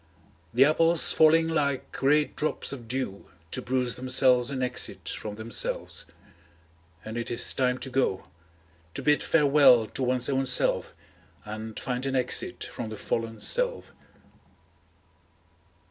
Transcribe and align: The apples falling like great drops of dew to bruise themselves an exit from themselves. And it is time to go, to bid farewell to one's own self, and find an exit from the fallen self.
The 0.51 0.65
apples 0.65 1.11
falling 1.11 1.47
like 1.47 1.91
great 1.91 2.35
drops 2.35 2.73
of 2.73 2.87
dew 2.87 3.27
to 3.51 3.61
bruise 3.61 3.97
themselves 3.97 4.49
an 4.49 4.63
exit 4.63 5.07
from 5.09 5.35
themselves. 5.35 6.07
And 7.05 7.17
it 7.17 7.29
is 7.29 7.53
time 7.53 7.77
to 7.77 7.89
go, 7.91 8.25
to 8.95 9.03
bid 9.03 9.21
farewell 9.21 9.85
to 9.85 10.01
one's 10.01 10.27
own 10.27 10.47
self, 10.47 10.95
and 11.45 11.79
find 11.79 12.07
an 12.07 12.15
exit 12.15 12.63
from 12.63 12.89
the 12.89 12.95
fallen 12.97 13.39
self. 13.41 13.93